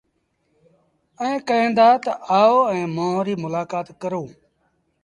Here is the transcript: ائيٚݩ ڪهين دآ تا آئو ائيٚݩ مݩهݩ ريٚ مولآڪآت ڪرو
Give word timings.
ائيٚݩ 1.21 1.45
ڪهين 1.47 1.69
دآ 1.77 1.87
تا 2.03 2.11
آئو 2.39 2.57
ائيٚݩ 2.71 2.91
مݩهݩ 2.95 3.23
ريٚ 3.25 3.41
مولآڪآت 3.41 3.87
ڪرو 4.01 4.23